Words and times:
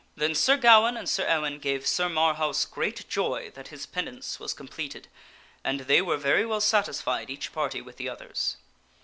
Then 0.15 0.33
Sir 0.33 0.57
Gawaine 0.57 0.97
and 0.97 1.07
Sir 1.07 1.27
Ewaine 1.27 1.59
gave 1.61 1.85
Sir 1.85 2.09
Marhaus 2.09 2.65
great 2.65 3.07
joy 3.07 3.51
that 3.53 3.67
his 3.67 3.85
penance 3.85 4.39
was 4.39 4.51
completed, 4.51 5.07
and 5.63 5.81
they 5.81 6.01
were 6.01 6.17
very 6.17 6.43
well 6.43 6.59
satisfied 6.61 7.29
each 7.29 7.53
party 7.53 7.81
with 7.81 7.97
the 7.97 8.09
others. 8.09 8.57